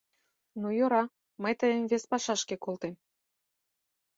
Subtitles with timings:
[0.59, 1.03] Ну, йӧра,
[1.41, 2.95] мый тыйым вес пашашке колтем.